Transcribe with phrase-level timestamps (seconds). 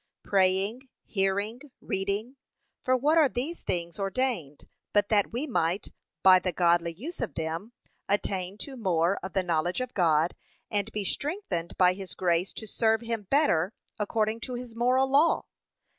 [0.23, 2.35] Praying, hearing, reading;
[2.81, 5.89] for what are these things ordained, but that we might
[6.23, 7.71] by the godly use of them
[8.09, 10.35] attain to more of the knowledge of God,
[10.71, 15.45] and be strengthened by his grace to serve him better according to his moral law?